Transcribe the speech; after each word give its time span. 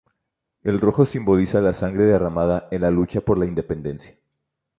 El 0.63 0.79
rojo 0.79 1.05
simboliza 1.05 1.61
la 1.61 1.73
sangre 1.73 2.05
derramada 2.05 2.67
en 2.71 2.81
la 2.81 2.89
lucha 2.89 3.21
por 3.21 3.37
la 3.37 3.45
independencia. 3.45 4.17